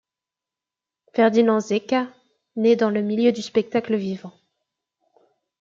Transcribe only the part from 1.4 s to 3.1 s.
Zecca naît dans le